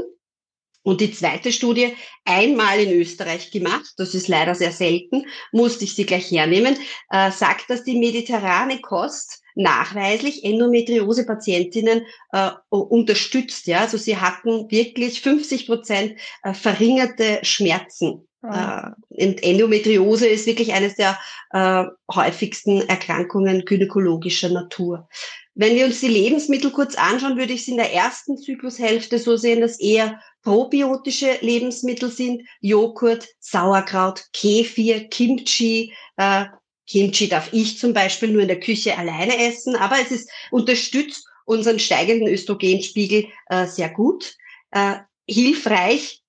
Und 0.85 1.01
die 1.01 1.13
zweite 1.13 1.53
Studie, 1.53 1.95
einmal 2.25 2.81
in 2.81 3.01
Österreich 3.01 3.53
gemacht, 3.53 3.93
das 3.99 4.15
ist 4.15 4.27
leider 4.27 4.57
sehr 4.57 4.73
selten, 4.73 5.27
musste 5.53 5.85
ich 5.85 5.95
sie 5.95 6.07
gleich 6.07 6.31
hernehmen, 6.31 6.77
äh, 7.11 7.31
sagt, 7.31 7.71
dass 7.71 7.85
die 7.85 7.99
mediterrane 7.99 8.81
Kost 8.81 9.43
nachweislich 9.55 10.45
Endometriose-Patientinnen 10.45 12.05
äh, 12.33 12.51
unterstützt. 12.71 13.67
Ja? 13.67 13.81
Also 13.81 13.97
sie 13.97 14.17
hatten 14.17 14.71
wirklich 14.71 15.21
50 15.21 15.67
Prozent 15.67 16.19
äh, 16.43 16.53
verringerte 16.53 17.39
Schmerzen. 17.43 18.27
Ja. 18.43 18.97
Äh, 19.11 19.35
Endometriose 19.41 20.27
ist 20.27 20.47
wirklich 20.47 20.73
eines 20.73 20.97
der 20.97 21.19
äh, 21.51 21.85
häufigsten 22.13 22.83
Erkrankungen 22.89 23.65
gynäkologischer 23.65 24.49
Natur. 24.49 25.09
Wenn 25.55 25.77
wir 25.77 25.85
uns 25.85 26.01
die 26.01 26.09
Lebensmittel 26.09 26.71
kurz 26.71 26.95
anschauen, 26.95 27.37
würde 27.37 27.53
ich 27.53 27.63
es 27.63 27.69
in 27.69 27.77
der 27.77 27.93
ersten 27.93 28.39
Zyklushälfte 28.39 29.19
so 29.19 29.37
sehen, 29.37 29.61
dass 29.61 29.79
eher 29.79 30.21
probiotische 30.43 31.39
Lebensmittel 31.41 32.11
sind. 32.11 32.43
Joghurt, 32.61 33.29
Sauerkraut, 33.39 34.25
Kefir, 34.33 35.09
Kimchi. 35.09 35.93
Äh, 36.17 36.47
Kimchi 36.87 37.29
darf 37.29 37.53
ich 37.53 37.79
zum 37.79 37.93
Beispiel 37.93 38.31
nur 38.31 38.43
in 38.43 38.49
der 38.49 38.61
Küche 38.61 38.97
alleine 38.97 39.37
essen, 39.47 39.77
aber 39.77 40.01
es 40.01 40.11
ist 40.11 40.31
unterstützt 40.51 41.27
unseren 41.45 41.79
steigenden 41.79 42.29
Östrogenspiegel 42.29 43.27
äh, 43.49 43.67
sehr 43.67 43.91
gut. 43.91 44.35
Äh, 44.71 44.97
hilfreich 45.29 46.23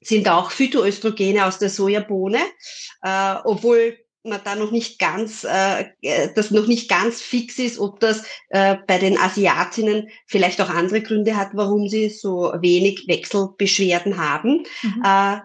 sind 0.00 0.28
auch 0.28 0.50
Phytoöstrogene 0.50 1.46
aus 1.46 1.58
der 1.58 1.70
Sojabohne, 1.70 2.40
äh, 3.02 3.34
obwohl 3.44 3.98
man 4.26 4.40
da 4.44 4.54
noch 4.54 4.70
nicht 4.70 4.98
ganz, 4.98 5.44
äh, 5.44 5.86
äh, 6.02 6.28
das 6.34 6.50
noch 6.50 6.66
nicht 6.66 6.88
ganz 6.88 7.20
fix 7.20 7.58
ist, 7.58 7.78
ob 7.78 8.00
das 8.00 8.24
äh, 8.48 8.76
bei 8.86 8.98
den 8.98 9.18
Asiatinnen 9.18 10.08
vielleicht 10.26 10.60
auch 10.60 10.70
andere 10.70 11.02
Gründe 11.02 11.36
hat, 11.36 11.50
warum 11.52 11.88
sie 11.88 12.08
so 12.08 12.52
wenig 12.60 13.06
Wechselbeschwerden 13.08 14.18
haben. 14.18 14.64
Mhm. 14.82 15.02
Äh, 15.04 15.40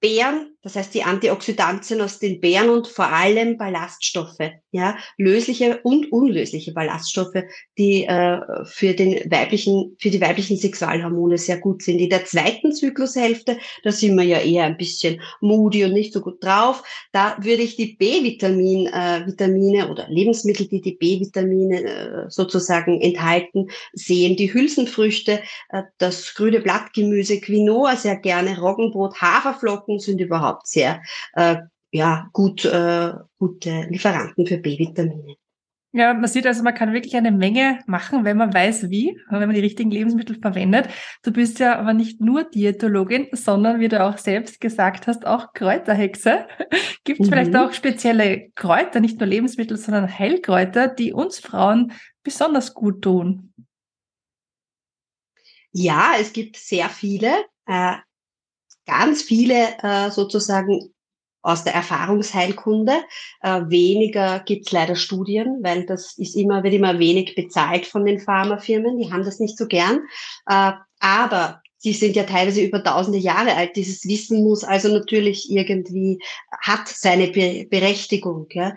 Beeren, 0.00 0.56
das 0.68 0.76
heißt 0.76 0.92
die 0.92 1.02
Antioxidantien 1.02 2.02
aus 2.02 2.18
den 2.18 2.40
Beeren 2.40 2.68
und 2.68 2.88
vor 2.88 3.10
allem 3.10 3.56
Ballaststoffe, 3.56 4.50
ja, 4.70 4.98
lösliche 5.16 5.80
und 5.82 6.12
unlösliche 6.12 6.72
Ballaststoffe, 6.72 7.42
die 7.78 8.04
äh, 8.04 8.38
für 8.66 8.92
den 8.92 9.30
weiblichen, 9.30 9.96
für 9.98 10.10
die 10.10 10.20
weiblichen 10.20 10.58
Sexualhormone 10.58 11.38
sehr 11.38 11.56
gut 11.56 11.82
sind. 11.82 12.00
In 12.00 12.10
der 12.10 12.26
zweiten 12.26 12.74
Zyklushälfte, 12.74 13.56
da 13.82 13.92
sind 13.92 14.14
wir 14.16 14.24
ja 14.24 14.40
eher 14.40 14.64
ein 14.64 14.76
bisschen 14.76 15.22
moody 15.40 15.86
und 15.86 15.94
nicht 15.94 16.12
so 16.12 16.20
gut 16.20 16.44
drauf. 16.44 16.82
Da 17.12 17.38
würde 17.40 17.62
ich 17.62 17.76
die 17.76 17.96
B-Vitamin, 17.96 18.88
äh, 18.88 19.26
Vitamine 19.26 19.88
oder 19.88 20.06
Lebensmittel, 20.10 20.68
die 20.68 20.82
die 20.82 20.96
B-Vitamine 20.96 21.82
äh, 21.82 22.24
sozusagen 22.28 23.00
enthalten, 23.00 23.70
sehen. 23.94 24.36
Die 24.36 24.52
Hülsenfrüchte, 24.52 25.40
äh, 25.70 25.82
das 25.96 26.34
grüne 26.34 26.60
Blattgemüse, 26.60 27.40
Quinoa 27.40 27.96
sehr 27.96 28.16
gerne, 28.16 28.60
Roggenbrot, 28.60 29.18
Haferflocken 29.22 29.98
sind 29.98 30.20
überhaupt 30.20 30.57
sehr 30.64 31.02
äh, 31.34 31.56
ja, 31.90 32.28
gut, 32.32 32.64
äh, 32.64 33.12
gute 33.38 33.86
Lieferanten 33.88 34.46
für 34.46 34.58
B-Vitamine. 34.58 35.36
Ja, 35.92 36.12
man 36.12 36.28
sieht 36.28 36.46
also, 36.46 36.62
man 36.62 36.74
kann 36.74 36.92
wirklich 36.92 37.16
eine 37.16 37.32
Menge 37.32 37.80
machen, 37.86 38.24
wenn 38.24 38.36
man 38.36 38.52
weiß, 38.52 38.90
wie, 38.90 39.18
wenn 39.30 39.40
man 39.40 39.54
die 39.54 39.60
richtigen 39.60 39.90
Lebensmittel 39.90 40.38
verwendet. 40.38 40.88
Du 41.22 41.32
bist 41.32 41.58
ja 41.60 41.78
aber 41.78 41.94
nicht 41.94 42.20
nur 42.20 42.44
Diätologin, 42.44 43.28
sondern 43.32 43.80
wie 43.80 43.88
du 43.88 44.04
auch 44.04 44.18
selbst 44.18 44.60
gesagt 44.60 45.06
hast, 45.06 45.26
auch 45.26 45.54
Kräuterhexe. 45.54 46.46
Gibt 47.04 47.20
es 47.20 47.26
mhm. 47.26 47.32
vielleicht 47.32 47.56
auch 47.56 47.72
spezielle 47.72 48.50
Kräuter, 48.54 49.00
nicht 49.00 49.18
nur 49.18 49.28
Lebensmittel, 49.28 49.78
sondern 49.78 50.18
Heilkräuter, 50.18 50.88
die 50.88 51.14
uns 51.14 51.38
Frauen 51.40 51.92
besonders 52.22 52.74
gut 52.74 53.00
tun? 53.00 53.54
Ja, 55.72 56.12
es 56.20 56.34
gibt 56.34 56.56
sehr 56.56 56.90
viele. 56.90 57.32
Äh, 57.66 57.94
ganz 58.88 59.22
viele 59.22 59.76
äh, 59.82 60.10
sozusagen 60.10 60.90
aus 61.42 61.62
der 61.62 61.74
Erfahrungsheilkunde. 61.74 62.94
Äh, 63.42 63.60
weniger 63.68 64.40
gibt's 64.40 64.72
leider 64.72 64.96
Studien, 64.96 65.58
weil 65.62 65.86
das 65.86 66.18
ist 66.18 66.34
immer, 66.34 66.64
wird 66.64 66.74
immer 66.74 66.98
wenig 66.98 67.34
bezahlt 67.36 67.86
von 67.86 68.04
den 68.04 68.18
Pharmafirmen. 68.18 68.98
Die 68.98 69.12
haben 69.12 69.24
das 69.24 69.38
nicht 69.38 69.56
so 69.56 69.66
gern. 69.66 70.00
Äh, 70.46 70.72
aber 71.00 71.62
die 71.84 71.92
sind 71.92 72.16
ja 72.16 72.24
teilweise 72.24 72.62
über 72.62 72.82
tausende 72.82 73.18
Jahre 73.18 73.54
alt. 73.54 73.76
Dieses 73.76 74.04
Wissen 74.04 74.42
muss 74.42 74.64
also 74.64 74.88
natürlich 74.88 75.48
irgendwie, 75.50 76.18
hat 76.60 76.88
seine 76.88 77.28
Berechtigung. 77.28 78.48
Ja. 78.50 78.74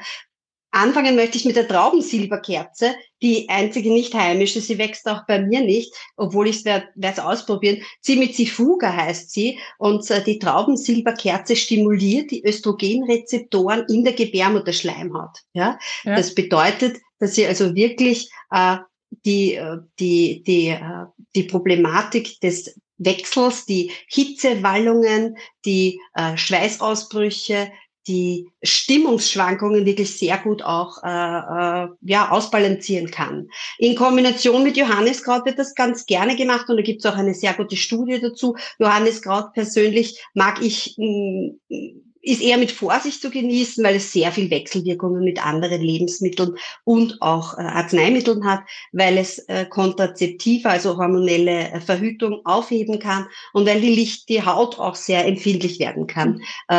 Anfangen 0.71 1.15
möchte 1.17 1.37
ich 1.37 1.45
mit 1.45 1.57
der 1.57 1.67
Traubensilberkerze, 1.67 2.95
die 3.21 3.49
einzige 3.49 3.91
nicht 3.91 4.13
heimische. 4.13 4.61
Sie 4.61 4.77
wächst 4.77 5.07
auch 5.07 5.25
bei 5.27 5.41
mir 5.41 5.61
nicht, 5.61 5.93
obwohl 6.15 6.47
ich 6.47 6.57
es 6.57 6.65
werde 6.65 7.25
ausprobieren. 7.25 7.83
Cimicifuga 8.01 8.93
heißt 8.93 9.31
sie 9.31 9.59
und 9.77 10.09
äh, 10.09 10.23
die 10.23 10.39
Traubensilberkerze 10.39 11.57
stimuliert 11.57 12.31
die 12.31 12.45
Östrogenrezeptoren 12.45 13.85
in 13.89 14.05
der 14.05 14.13
Gebärmutterschleimhaut. 14.13 15.39
Ja? 15.53 15.77
ja. 16.03 16.15
Das 16.15 16.33
bedeutet, 16.33 16.97
dass 17.19 17.35
sie 17.35 17.45
also 17.45 17.75
wirklich 17.75 18.31
äh, 18.51 18.77
die, 19.25 19.55
äh, 19.55 19.77
die, 19.99 20.41
die, 20.43 20.67
äh, 20.69 21.05
die 21.35 21.43
Problematik 21.43 22.39
des 22.39 22.79
Wechsels, 22.97 23.65
die 23.65 23.91
Hitzewallungen, 24.07 25.37
die 25.65 25.99
äh, 26.13 26.37
Schweißausbrüche, 26.37 27.71
die 28.07 28.49
Stimmungsschwankungen 28.63 29.85
wirklich 29.85 30.17
sehr 30.17 30.37
gut 30.37 30.63
auch 30.63 31.03
äh, 31.03 31.07
äh, 31.07 31.87
ja, 32.01 32.31
ausbalancieren 32.31 33.11
kann. 33.11 33.49
In 33.77 33.95
Kombination 33.95 34.63
mit 34.63 34.77
Johanniskraut 34.77 35.45
wird 35.45 35.59
das 35.59 35.75
ganz 35.75 36.05
gerne 36.05 36.35
gemacht 36.35 36.69
und 36.69 36.77
da 36.77 36.83
gibt 36.83 37.05
es 37.05 37.11
auch 37.11 37.17
eine 37.17 37.33
sehr 37.33 37.53
gute 37.53 37.77
Studie 37.77 38.19
dazu. 38.19 38.55
Johanniskraut 38.79 39.53
persönlich 39.53 40.19
mag 40.33 40.61
ich 40.61 40.95
mh, 40.97 41.53
mm, 41.69 42.10
ist 42.21 42.41
eher 42.41 42.57
mit 42.57 42.71
Vorsicht 42.71 43.21
zu 43.21 43.31
genießen, 43.31 43.83
weil 43.83 43.95
es 43.95 44.11
sehr 44.11 44.31
viel 44.31 44.49
Wechselwirkungen 44.51 45.23
mit 45.23 45.43
anderen 45.43 45.81
Lebensmitteln 45.81 46.55
und 46.83 47.21
auch 47.21 47.57
äh, 47.57 47.61
Arzneimitteln 47.61 48.45
hat, 48.45 48.61
weil 48.91 49.17
es 49.17 49.39
äh, 49.47 49.65
kontrazeptive, 49.65 50.69
also 50.69 50.97
hormonelle 50.97 51.71
äh, 51.71 51.81
Verhütung 51.81 52.41
aufheben 52.45 52.99
kann 52.99 53.27
und 53.53 53.65
weil 53.65 53.81
die 53.81 53.93
Licht, 53.93 54.29
die 54.29 54.45
Haut 54.45 54.77
auch 54.79 54.95
sehr 54.95 55.25
empfindlich 55.25 55.79
werden 55.79 56.07
kann, 56.07 56.41
mhm. 56.69 56.73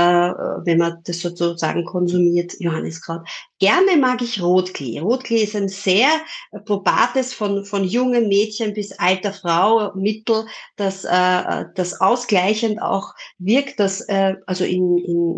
wenn 0.65 0.79
man 0.79 0.99
das 1.05 1.21
sozusagen 1.21 1.85
konsumiert, 1.85 2.55
Johanniskraut. 2.59 3.23
Gerne 3.59 3.97
mag 3.97 4.23
ich 4.23 4.43
Rotklee. 4.43 4.99
Rotklee 5.01 5.43
ist 5.43 5.57
ein 5.57 5.69
sehr 5.69 6.09
probates 6.65 7.33
von, 7.33 7.65
von 7.65 7.85
jungen 7.85 8.29
Mädchen 8.29 8.75
bis 8.75 8.93
alter 8.93 9.33
Frau 9.33 9.93
Mittel, 9.95 10.47
das, 10.77 11.03
das 11.03 12.01
ausgleichend 12.01 12.83
auch 12.83 13.15
wirkt, 13.39 13.79
das 13.79 14.07
also 14.47 14.65
in, 14.65 14.99
in, 14.99 15.32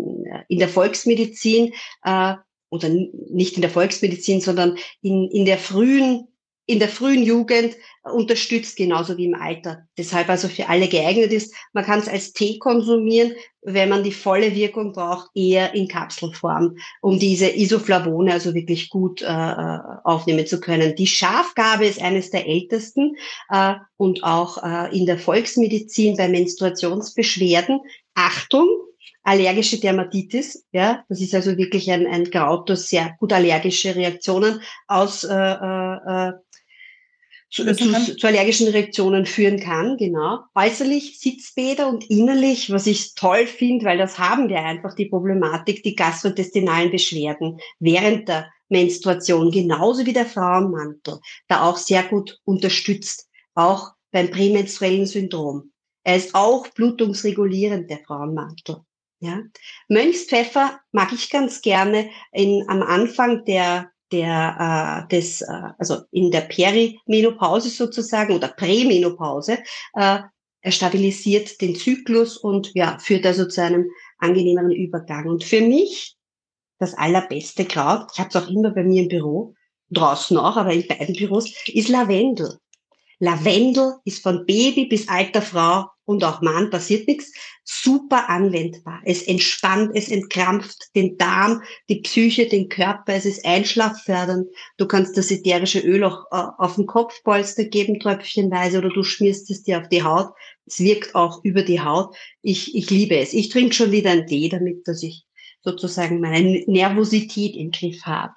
in 0.47 0.59
der 0.59 0.69
Volksmedizin 0.69 1.73
äh, 2.03 2.35
oder 2.69 2.89
nicht 2.89 3.55
in 3.55 3.61
der 3.61 3.69
Volksmedizin, 3.69 4.41
sondern 4.41 4.77
in, 5.01 5.29
in 5.31 5.45
der 5.45 5.57
frühen 5.57 6.27
in 6.67 6.79
der 6.79 6.89
frühen 6.89 7.23
Jugend 7.23 7.75
unterstützt, 8.03 8.75
genauso 8.75 9.17
wie 9.17 9.25
im 9.25 9.35
Alter. 9.35 9.87
Deshalb 9.97 10.29
also 10.29 10.47
für 10.47 10.67
alle 10.67 10.87
geeignet 10.87 11.31
ist. 11.31 11.53
Man 11.73 11.85
kann 11.85 11.99
es 11.99 12.07
als 12.07 12.33
Tee 12.33 12.57
konsumieren, 12.57 13.33
wenn 13.61 13.89
man 13.89 14.03
die 14.03 14.11
volle 14.11 14.55
Wirkung 14.55 14.93
braucht, 14.93 15.29
eher 15.35 15.73
in 15.75 15.87
Kapselform, 15.87 16.77
um 17.01 17.19
diese 17.19 17.49
Isoflavone 17.49 18.33
also 18.33 18.53
wirklich 18.53 18.89
gut 18.89 19.21
äh, 19.21 19.25
äh, 19.25 19.79
aufnehmen 20.03 20.47
zu 20.47 20.59
können. 20.59 20.95
Die 20.95 21.07
Schafgabe 21.07 21.85
ist 21.85 22.01
eines 22.01 22.31
der 22.31 22.47
ältesten 22.47 23.15
äh, 23.49 23.75
und 23.97 24.23
auch 24.23 24.63
äh, 24.63 24.95
in 24.95 25.05
der 25.05 25.19
Volksmedizin 25.19 26.17
bei 26.17 26.27
Menstruationsbeschwerden. 26.27 27.79
Achtung, 28.15 28.67
allergische 29.25 29.79
Dermatitis, 29.79 30.65
ja, 30.71 31.03
das 31.09 31.19
ist 31.19 31.33
also 31.33 31.57
wirklich 31.57 31.91
ein, 31.91 32.05
ein 32.07 32.29
Kraut, 32.29 32.69
das 32.69 32.87
sehr 32.87 33.15
gut 33.19 33.33
allergische 33.33 33.95
Reaktionen 33.95 34.61
aus 34.87 35.23
äh, 35.23 35.33
äh, 35.33 36.29
äh 36.29 36.33
zu, 37.49 37.63
zu, 37.73 38.17
zu, 38.17 38.27
allergischen 38.27 38.67
Reaktionen 38.67 39.25
führen 39.25 39.59
kann, 39.59 39.95
genau. 39.97 40.39
Äußerlich 40.55 41.19
Sitzbäder 41.19 41.87
und 41.87 42.09
innerlich, 42.09 42.69
was 42.69 42.85
ich 42.85 43.15
toll 43.15 43.47
finde, 43.47 43.85
weil 43.85 43.97
das 43.97 44.19
haben 44.19 44.49
wir 44.49 44.61
einfach 44.61 44.93
die 44.93 45.05
Problematik, 45.05 45.81
die 45.81 45.95
gastrointestinalen 45.95 46.91
Beschwerden 46.91 47.59
während 47.79 48.27
der 48.27 48.51
Menstruation, 48.67 49.51
genauso 49.51 50.05
wie 50.05 50.11
der 50.11 50.25
Frauenmantel, 50.25 51.19
da 51.47 51.63
auch 51.63 51.77
sehr 51.77 52.03
gut 52.03 52.41
unterstützt, 52.43 53.29
auch 53.53 53.93
beim 54.11 54.31
prämenstruellen 54.31 55.05
Syndrom. 55.05 55.71
Er 56.03 56.17
ist 56.17 56.35
auch 56.35 56.67
blutungsregulierend, 56.69 57.89
der 57.89 57.99
Frauenmantel. 57.99 58.81
Ja. 59.25 59.41
Mönchspfeffer 59.89 60.79
mag 60.91 61.11
ich 61.11 61.29
ganz 61.29 61.61
gerne 61.61 62.09
in, 62.31 62.63
am 62.67 62.83
Anfang 62.83 63.43
der 63.45 63.91
der, 64.11 65.07
äh, 65.09 65.15
des, 65.15 65.41
äh, 65.41 65.69
also 65.79 66.01
in 66.11 66.31
der 66.31 66.41
Perimenopause 66.41 67.69
sozusagen 67.69 68.33
oder 68.33 68.49
Prämenopause, 68.49 69.59
äh, 69.93 70.19
er 70.61 70.71
stabilisiert 70.71 71.61
den 71.61 71.75
Zyklus 71.75 72.37
und 72.37 72.71
ja, 72.73 72.97
führt 72.99 73.25
also 73.25 73.47
zu 73.47 73.61
einem 73.61 73.89
angenehmeren 74.17 74.71
Übergang. 74.71 75.27
Und 75.27 75.43
für 75.43 75.61
mich 75.61 76.15
das 76.79 76.95
allerbeste 76.95 77.65
Kraut, 77.65 78.09
ich 78.13 78.19
habe 78.19 78.29
es 78.29 78.35
auch 78.35 78.49
immer 78.49 78.71
bei 78.71 78.83
mir 78.83 79.03
im 79.03 79.07
Büro, 79.07 79.53
draußen 79.91 80.37
auch, 80.37 80.57
aber 80.57 80.73
in 80.73 80.87
beiden 80.87 81.15
Büros, 81.15 81.53
ist 81.67 81.89
Lavendel. 81.89 82.57
Lavendel 83.19 83.95
ist 84.05 84.23
von 84.23 84.45
Baby 84.45 84.85
bis 84.85 85.07
alter 85.07 85.41
Frau 85.41 85.85
und 86.05 86.23
auch 86.23 86.41
Mann 86.41 86.69
passiert 86.69 87.07
nichts, 87.07 87.33
super 87.63 88.29
anwendbar. 88.29 89.01
Es 89.03 89.23
entspannt, 89.23 89.91
es 89.95 90.09
entkrampft 90.09 90.95
den 90.95 91.17
Darm, 91.17 91.61
die 91.89 92.01
Psyche, 92.01 92.47
den 92.47 92.69
Körper, 92.69 93.13
es 93.13 93.25
ist 93.25 93.45
einschlaffördernd. 93.45 94.47
Du 94.77 94.85
kannst 94.87 95.17
das 95.17 95.31
ätherische 95.31 95.79
Öl 95.79 96.03
auch 96.03 96.25
äh, 96.31 96.45
auf 96.57 96.75
den 96.75 96.85
Kopfpolster 96.85 97.65
geben, 97.65 97.99
tröpfchenweise, 97.99 98.77
oder 98.77 98.89
du 98.89 99.03
schmierst 99.03 99.49
es 99.49 99.63
dir 99.63 99.81
auf 99.81 99.89
die 99.89 100.03
Haut. 100.03 100.29
Es 100.65 100.79
wirkt 100.79 101.15
auch 101.15 101.43
über 101.43 101.63
die 101.63 101.81
Haut. 101.81 102.15
Ich, 102.41 102.75
ich 102.75 102.89
liebe 102.89 103.17
es. 103.17 103.33
Ich 103.33 103.49
trinke 103.49 103.73
schon 103.73 103.91
wieder 103.91 104.11
einen 104.11 104.27
Tee, 104.27 104.49
damit 104.49 104.87
dass 104.87 105.03
ich 105.03 105.25
sozusagen 105.61 106.21
meine 106.21 106.63
Nervosität 106.67 107.55
im 107.55 107.71
Griff 107.71 108.03
habe. 108.03 108.33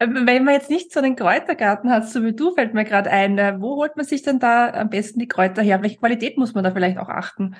Ähm, 0.00 0.26
wenn 0.26 0.44
man 0.44 0.54
jetzt 0.54 0.70
nicht 0.70 0.92
so 0.92 1.00
einen 1.00 1.16
Kräutergarten 1.16 1.90
hat, 1.90 2.08
so 2.08 2.22
wie 2.24 2.32
du, 2.32 2.54
fällt 2.54 2.74
mir 2.74 2.84
gerade 2.84 3.10
ein, 3.10 3.38
äh, 3.38 3.56
wo 3.58 3.76
holt 3.76 3.96
man 3.96 4.06
sich 4.06 4.22
denn 4.22 4.38
da 4.38 4.70
am 4.70 4.90
besten 4.90 5.18
die 5.18 5.28
Kräuter 5.28 5.62
her? 5.62 5.82
Welche 5.82 5.98
Qualität 5.98 6.36
muss 6.36 6.54
man 6.54 6.64
da 6.64 6.70
vielleicht 6.70 6.98
auch 6.98 7.08
achten? 7.08 7.56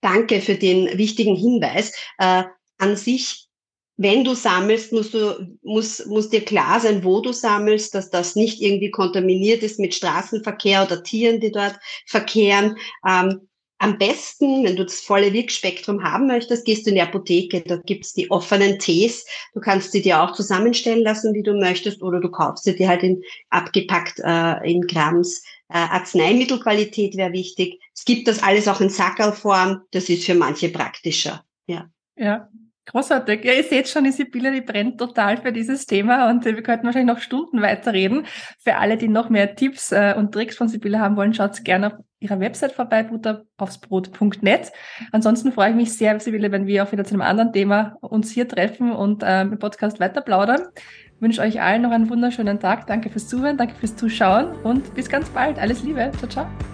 Danke 0.00 0.40
für 0.40 0.56
den 0.56 0.98
wichtigen 0.98 1.36
Hinweis. 1.36 1.92
Äh, 2.18 2.44
an 2.78 2.96
sich, 2.96 3.48
wenn 3.96 4.24
du 4.24 4.34
sammelst, 4.34 4.92
musst 4.92 5.14
du, 5.14 5.58
muss, 5.62 6.04
muss 6.06 6.28
dir 6.28 6.44
klar 6.44 6.80
sein, 6.80 7.04
wo 7.04 7.20
du 7.20 7.32
sammelst, 7.32 7.94
dass 7.94 8.10
das 8.10 8.34
nicht 8.34 8.60
irgendwie 8.60 8.90
kontaminiert 8.90 9.62
ist 9.62 9.78
mit 9.78 9.94
Straßenverkehr 9.94 10.84
oder 10.84 11.04
Tieren, 11.04 11.38
die 11.40 11.52
dort 11.52 11.78
verkehren. 12.06 12.76
Ähm, 13.08 13.48
am 13.78 13.98
besten, 13.98 14.64
wenn 14.64 14.76
du 14.76 14.84
das 14.84 15.00
volle 15.00 15.32
Wirkspektrum 15.32 16.02
haben 16.02 16.26
möchtest, 16.26 16.64
gehst 16.64 16.86
du 16.86 16.90
in 16.90 16.96
die 16.96 17.02
Apotheke. 17.02 17.60
Da 17.60 17.76
gibt's 17.76 18.12
die 18.12 18.30
offenen 18.30 18.78
Tees. 18.78 19.26
Du 19.52 19.60
kannst 19.60 19.92
sie 19.92 20.00
dir 20.00 20.22
auch 20.22 20.32
zusammenstellen 20.32 21.02
lassen, 21.02 21.34
wie 21.34 21.42
du 21.42 21.54
möchtest, 21.54 22.02
oder 22.02 22.20
du 22.20 22.30
kaufst 22.30 22.64
sie 22.64 22.76
dir 22.76 22.88
halt 22.88 23.02
in, 23.02 23.22
abgepackt 23.50 24.20
äh, 24.24 24.70
in 24.70 24.82
Gramms. 24.86 25.42
Äh, 25.68 25.78
Arzneimittelqualität 25.78 27.16
wäre 27.16 27.32
wichtig. 27.32 27.80
Es 27.94 28.04
gibt 28.04 28.28
das 28.28 28.42
alles 28.42 28.68
auch 28.68 28.80
in 28.80 28.90
Sackerlform. 28.90 29.82
Das 29.90 30.08
ist 30.08 30.24
für 30.24 30.34
manche 30.34 30.68
praktischer. 30.68 31.44
Ja. 31.66 31.90
Ja, 32.16 32.48
Großartig. 32.86 33.44
Ja, 33.44 33.52
ihr 33.54 33.62
seht 33.62 33.88
schon, 33.88 34.04
die 34.04 34.10
Sibylle, 34.10 34.52
die 34.52 34.60
brennt 34.60 34.98
total 34.98 35.38
für 35.38 35.52
dieses 35.52 35.86
Thema 35.86 36.28
und 36.28 36.44
wir 36.44 36.62
könnten 36.62 36.84
wahrscheinlich 36.84 37.14
noch 37.14 37.22
Stunden 37.22 37.62
weiterreden. 37.62 38.26
Für 38.62 38.76
alle, 38.76 38.98
die 38.98 39.08
noch 39.08 39.30
mehr 39.30 39.54
Tipps 39.54 39.90
äh, 39.90 40.14
und 40.16 40.32
Tricks 40.32 40.56
von 40.56 40.68
Sibylle 40.68 41.00
haben 41.00 41.16
wollen, 41.16 41.32
schaut 41.32 41.64
gerne 41.64 41.86
auf 41.86 41.92
ihrer 42.20 42.40
Website 42.40 42.72
vorbei, 42.72 43.02
butteraufsbrot.net. 43.02 44.72
Ansonsten 45.12 45.52
freue 45.52 45.70
ich 45.70 45.76
mich 45.76 45.96
sehr, 45.96 46.18
Sibylle, 46.20 46.52
wenn 46.52 46.66
wir 46.66 46.84
auch 46.84 46.92
wieder 46.92 47.04
zu 47.04 47.14
einem 47.14 47.22
anderen 47.22 47.52
Thema 47.52 47.96
uns 48.00 48.30
hier 48.30 48.48
treffen 48.48 48.92
und 48.92 49.22
äh, 49.22 49.42
im 49.42 49.58
Podcast 49.58 49.98
weiter 50.00 50.20
plaudern. 50.20 50.62
Ich 50.76 51.22
wünsche 51.22 51.40
euch 51.40 51.62
allen 51.62 51.82
noch 51.82 51.90
einen 51.90 52.10
wunderschönen 52.10 52.60
Tag. 52.60 52.86
Danke 52.86 53.08
fürs 53.08 53.28
Zuhören, 53.28 53.56
danke 53.56 53.74
fürs 53.76 53.96
Zuschauen 53.96 54.54
und 54.62 54.94
bis 54.94 55.08
ganz 55.08 55.30
bald. 55.30 55.58
Alles 55.58 55.82
Liebe. 55.82 56.10
Ciao, 56.18 56.28
ciao. 56.28 56.73